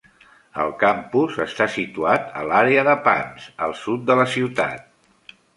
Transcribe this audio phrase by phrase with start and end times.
[0.61, 5.39] El campus està situat a l"àrea de Pance, al sud de la ciutat.